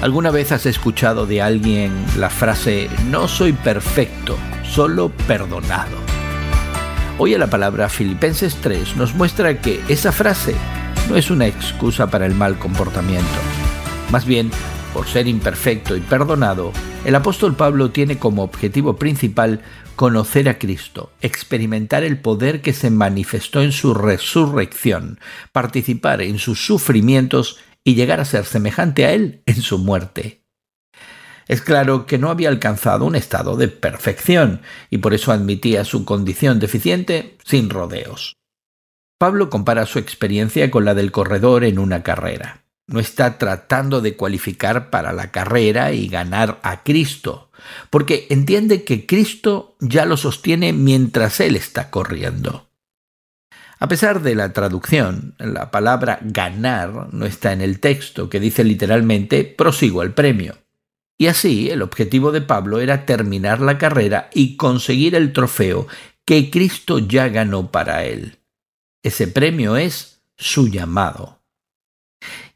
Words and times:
¿Alguna 0.00 0.30
vez 0.30 0.52
has 0.52 0.64
escuchado 0.64 1.26
de 1.26 1.42
alguien 1.42 1.92
la 2.16 2.30
frase 2.30 2.88
no 3.10 3.26
soy 3.26 3.52
perfecto, 3.52 4.38
solo 4.62 5.08
perdonado? 5.26 5.96
Hoy 7.18 7.36
la 7.36 7.48
palabra 7.48 7.88
Filipenses 7.88 8.54
3 8.60 8.94
nos 8.94 9.16
muestra 9.16 9.60
que 9.60 9.80
esa 9.88 10.12
frase 10.12 10.54
no 11.08 11.16
es 11.16 11.32
una 11.32 11.48
excusa 11.48 12.08
para 12.08 12.26
el 12.26 12.36
mal 12.36 12.60
comportamiento. 12.60 13.26
Más 14.12 14.24
bien, 14.24 14.52
por 14.94 15.08
ser 15.08 15.26
imperfecto 15.26 15.96
y 15.96 16.00
perdonado, 16.00 16.72
el 17.04 17.16
apóstol 17.16 17.56
Pablo 17.56 17.90
tiene 17.90 18.18
como 18.18 18.44
objetivo 18.44 18.94
principal 18.96 19.62
conocer 19.96 20.48
a 20.48 20.60
Cristo, 20.60 21.10
experimentar 21.22 22.04
el 22.04 22.20
poder 22.20 22.62
que 22.62 22.72
se 22.72 22.90
manifestó 22.90 23.62
en 23.62 23.72
su 23.72 23.94
resurrección, 23.94 25.18
participar 25.50 26.22
en 26.22 26.38
sus 26.38 26.64
sufrimientos 26.64 27.58
y 27.88 27.94
llegar 27.94 28.20
a 28.20 28.26
ser 28.26 28.44
semejante 28.44 29.06
a 29.06 29.12
Él 29.12 29.42
en 29.46 29.62
su 29.62 29.78
muerte. 29.78 30.44
Es 31.46 31.62
claro 31.62 32.04
que 32.04 32.18
no 32.18 32.28
había 32.28 32.50
alcanzado 32.50 33.06
un 33.06 33.16
estado 33.16 33.56
de 33.56 33.68
perfección 33.68 34.60
y 34.90 34.98
por 34.98 35.14
eso 35.14 35.32
admitía 35.32 35.86
su 35.86 36.04
condición 36.04 36.60
deficiente 36.60 37.38
sin 37.46 37.70
rodeos. 37.70 38.34
Pablo 39.18 39.48
compara 39.48 39.86
su 39.86 39.98
experiencia 39.98 40.70
con 40.70 40.84
la 40.84 40.92
del 40.92 41.12
corredor 41.12 41.64
en 41.64 41.78
una 41.78 42.02
carrera. 42.02 42.64
No 42.86 43.00
está 43.00 43.38
tratando 43.38 44.02
de 44.02 44.16
cualificar 44.16 44.90
para 44.90 45.14
la 45.14 45.30
carrera 45.30 45.92
y 45.92 46.08
ganar 46.08 46.60
a 46.62 46.82
Cristo, 46.82 47.50
porque 47.88 48.26
entiende 48.28 48.84
que 48.84 49.06
Cristo 49.06 49.76
ya 49.80 50.04
lo 50.04 50.18
sostiene 50.18 50.74
mientras 50.74 51.40
Él 51.40 51.56
está 51.56 51.88
corriendo. 51.88 52.67
A 53.80 53.86
pesar 53.86 54.22
de 54.22 54.34
la 54.34 54.52
traducción, 54.52 55.34
la 55.38 55.70
palabra 55.70 56.18
ganar 56.22 57.12
no 57.12 57.26
está 57.26 57.52
en 57.52 57.60
el 57.60 57.78
texto, 57.78 58.28
que 58.28 58.40
dice 58.40 58.64
literalmente 58.64 59.44
prosigo 59.44 60.00
al 60.00 60.14
premio. 60.14 60.56
Y 61.16 61.26
así 61.26 61.70
el 61.70 61.82
objetivo 61.82 62.32
de 62.32 62.40
Pablo 62.40 62.80
era 62.80 63.06
terminar 63.06 63.60
la 63.60 63.78
carrera 63.78 64.30
y 64.32 64.56
conseguir 64.56 65.14
el 65.14 65.32
trofeo 65.32 65.86
que 66.24 66.50
Cristo 66.50 66.98
ya 66.98 67.28
ganó 67.28 67.70
para 67.70 68.04
él. 68.04 68.38
Ese 69.02 69.28
premio 69.28 69.76
es 69.76 70.22
su 70.36 70.68
llamado. 70.68 71.42